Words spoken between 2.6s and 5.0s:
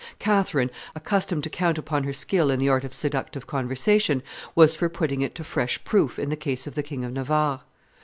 art of seductive conversation, was for